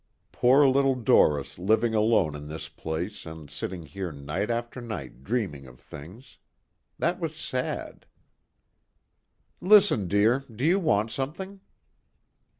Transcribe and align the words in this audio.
Poor 0.31 0.67
little 0.67 0.95
Doris 0.95 1.59
living 1.59 1.93
alone 1.93 2.33
in 2.33 2.47
this 2.47 2.67
place 2.69 3.23
and 3.23 3.51
sitting 3.51 3.83
here 3.83 4.11
night 4.11 4.49
after 4.49 4.81
night 4.81 5.23
dreaming 5.23 5.67
of 5.67 5.79
things. 5.79 6.39
That 6.97 7.19
was 7.19 7.35
sad. 7.35 8.07
"Listen 9.61 10.07
dear, 10.07 10.39
do 10.51 10.65
you 10.65 10.79
want 10.79 11.11
something?" 11.11 11.61